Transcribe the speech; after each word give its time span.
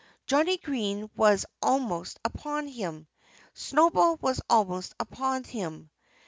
Johnnie 0.25 0.57
Green 0.57 1.11
was 1.15 1.45
almost 1.61 2.19
upon 2.25 2.67
him. 2.67 3.05
Snowball 3.53 4.15
was 4.15 4.41
almost 4.49 4.95
upon 4.99 5.43
him. 5.43 5.91